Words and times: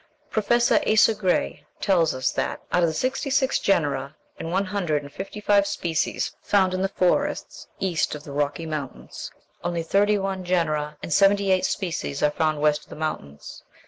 Professor 0.31 0.79
Asa 0.87 1.13
Gray 1.13 1.63
tells 1.79 2.15
us 2.15 2.31
that, 2.31 2.59
out 2.71 2.81
of 2.83 2.95
sixty 2.95 3.29
six 3.29 3.59
genera 3.59 4.15
and 4.39 4.51
one 4.51 4.65
hundred 4.65 5.03
and 5.03 5.13
fifty 5.13 5.39
five 5.39 5.67
species 5.67 6.35
found 6.41 6.73
in 6.73 6.81
the 6.81 6.89
forests 6.89 7.67
cast 7.79 8.15
of 8.15 8.23
the 8.23 8.31
Rocky 8.31 8.65
Mountains, 8.65 9.29
only 9.63 9.83
thirty 9.83 10.17
one 10.17 10.43
genera 10.43 10.97
and 11.03 11.13
seventy 11.13 11.51
eight 11.51 11.65
species 11.65 12.23
are 12.23 12.31
found 12.31 12.59
west 12.59 12.85
of 12.85 12.89
the 12.89 12.95
mountains. 12.95 13.63